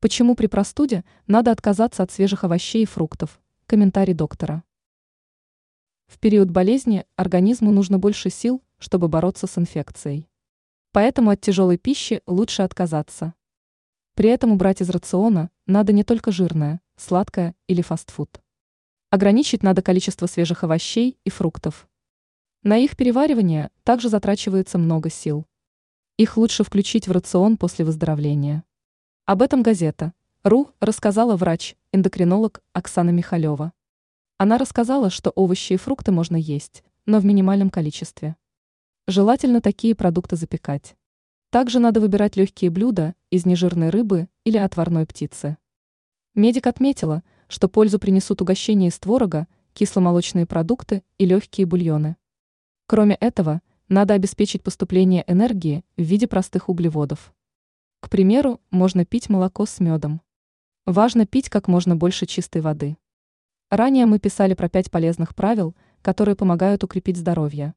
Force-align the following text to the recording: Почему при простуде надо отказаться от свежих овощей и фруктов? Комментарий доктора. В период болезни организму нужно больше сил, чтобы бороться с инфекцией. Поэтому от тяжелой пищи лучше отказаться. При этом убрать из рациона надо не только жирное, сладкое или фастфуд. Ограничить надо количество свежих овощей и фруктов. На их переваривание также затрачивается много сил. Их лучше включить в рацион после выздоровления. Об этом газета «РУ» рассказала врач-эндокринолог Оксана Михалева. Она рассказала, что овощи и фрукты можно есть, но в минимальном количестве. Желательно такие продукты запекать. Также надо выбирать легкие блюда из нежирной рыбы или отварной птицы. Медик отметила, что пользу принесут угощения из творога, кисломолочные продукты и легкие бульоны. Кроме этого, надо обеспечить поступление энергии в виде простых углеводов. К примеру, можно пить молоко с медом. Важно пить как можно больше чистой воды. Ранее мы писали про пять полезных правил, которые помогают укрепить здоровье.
Почему 0.00 0.36
при 0.36 0.46
простуде 0.46 1.04
надо 1.26 1.50
отказаться 1.50 2.04
от 2.04 2.12
свежих 2.12 2.44
овощей 2.44 2.84
и 2.84 2.86
фруктов? 2.86 3.40
Комментарий 3.66 4.14
доктора. 4.14 4.62
В 6.06 6.20
период 6.20 6.50
болезни 6.50 7.04
организму 7.16 7.72
нужно 7.72 7.98
больше 7.98 8.30
сил, 8.30 8.62
чтобы 8.78 9.08
бороться 9.08 9.48
с 9.48 9.58
инфекцией. 9.58 10.28
Поэтому 10.92 11.30
от 11.30 11.40
тяжелой 11.40 11.78
пищи 11.78 12.22
лучше 12.28 12.62
отказаться. 12.62 13.34
При 14.14 14.30
этом 14.30 14.52
убрать 14.52 14.80
из 14.80 14.88
рациона 14.88 15.50
надо 15.66 15.92
не 15.92 16.04
только 16.04 16.30
жирное, 16.30 16.80
сладкое 16.94 17.56
или 17.66 17.82
фастфуд. 17.82 18.40
Ограничить 19.10 19.64
надо 19.64 19.82
количество 19.82 20.26
свежих 20.26 20.62
овощей 20.62 21.18
и 21.24 21.30
фруктов. 21.30 21.88
На 22.62 22.78
их 22.78 22.96
переваривание 22.96 23.72
также 23.82 24.08
затрачивается 24.08 24.78
много 24.78 25.10
сил. 25.10 25.44
Их 26.18 26.36
лучше 26.36 26.62
включить 26.62 27.08
в 27.08 27.10
рацион 27.10 27.56
после 27.56 27.84
выздоровления. 27.84 28.62
Об 29.28 29.42
этом 29.42 29.62
газета 29.62 30.14
«РУ» 30.42 30.70
рассказала 30.80 31.36
врач-эндокринолог 31.36 32.62
Оксана 32.72 33.10
Михалева. 33.10 33.74
Она 34.38 34.56
рассказала, 34.56 35.10
что 35.10 35.28
овощи 35.28 35.74
и 35.74 35.76
фрукты 35.76 36.12
можно 36.12 36.36
есть, 36.36 36.82
но 37.04 37.20
в 37.20 37.26
минимальном 37.26 37.68
количестве. 37.68 38.36
Желательно 39.06 39.60
такие 39.60 39.94
продукты 39.94 40.36
запекать. 40.36 40.96
Также 41.50 41.78
надо 41.78 42.00
выбирать 42.00 42.36
легкие 42.36 42.70
блюда 42.70 43.14
из 43.28 43.44
нежирной 43.44 43.90
рыбы 43.90 44.30
или 44.44 44.56
отварной 44.56 45.04
птицы. 45.04 45.58
Медик 46.34 46.66
отметила, 46.66 47.22
что 47.48 47.68
пользу 47.68 47.98
принесут 47.98 48.40
угощения 48.40 48.88
из 48.88 48.98
творога, 48.98 49.46
кисломолочные 49.74 50.46
продукты 50.46 51.02
и 51.18 51.26
легкие 51.26 51.66
бульоны. 51.66 52.16
Кроме 52.86 53.14
этого, 53.16 53.60
надо 53.90 54.14
обеспечить 54.14 54.62
поступление 54.62 55.22
энергии 55.26 55.84
в 55.98 56.02
виде 56.02 56.26
простых 56.26 56.70
углеводов. 56.70 57.34
К 58.00 58.08
примеру, 58.10 58.60
можно 58.70 59.04
пить 59.04 59.28
молоко 59.28 59.66
с 59.66 59.80
медом. 59.80 60.20
Важно 60.86 61.26
пить 61.26 61.50
как 61.50 61.66
можно 61.68 61.96
больше 61.96 62.26
чистой 62.26 62.62
воды. 62.62 62.96
Ранее 63.70 64.06
мы 64.06 64.18
писали 64.18 64.54
про 64.54 64.68
пять 64.68 64.90
полезных 64.90 65.34
правил, 65.34 65.74
которые 66.00 66.36
помогают 66.36 66.84
укрепить 66.84 67.16
здоровье. 67.16 67.74